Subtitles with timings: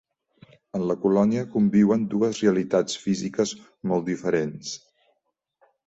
[0.79, 3.55] En la colònia conviuen dues realitats físiques
[3.93, 4.77] molt diferents.